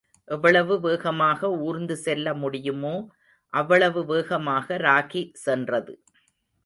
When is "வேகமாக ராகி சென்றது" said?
4.05-5.93